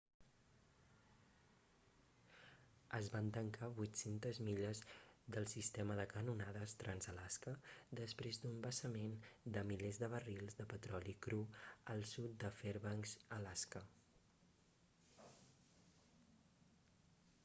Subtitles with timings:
[2.99, 4.81] es van tancar 800 milles
[5.35, 7.53] del sistema de canonades trans-alaska
[8.01, 9.15] després d'un vessament
[9.59, 11.43] de milers de barrils de petroli cru
[11.95, 13.87] al sud de fairbanks alaska